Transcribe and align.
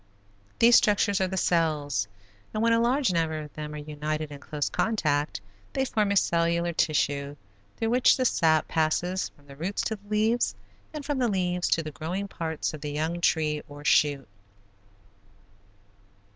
These 0.57 0.77
structures 0.77 1.21
are 1.21 1.27
the 1.27 1.37
cells, 1.37 2.07
and 2.55 2.63
when 2.63 2.73
a 2.73 2.79
large 2.81 3.13
number 3.13 3.37
of 3.37 3.53
them 3.53 3.75
are 3.75 3.77
united 3.77 4.31
in 4.31 4.39
close 4.39 4.67
contact 4.67 5.41
they 5.73 5.85
form 5.85 6.09
a 6.09 6.15
cellular 6.17 6.73
tissue 6.73 7.35
through 7.77 7.91
which 7.91 8.17
the 8.17 8.25
sap 8.25 8.67
passes 8.67 9.29
from 9.29 9.45
the 9.45 9.55
roots 9.55 9.83
to 9.83 9.95
the 9.97 10.09
leaves, 10.09 10.55
and 10.91 11.05
from 11.05 11.19
the 11.19 11.27
leaves 11.27 11.67
to 11.67 11.83
the 11.83 11.91
growing 11.91 12.27
parts 12.27 12.73
of 12.73 12.81
the 12.81 12.91
young 12.91 13.21
tree, 13.21 13.61
or 13.69 13.85
shoot. 13.85 14.27